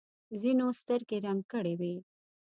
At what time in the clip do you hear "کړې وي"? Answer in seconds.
1.51-1.95